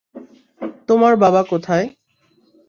[0.89, 1.85] তোমার বাবা কোথায়?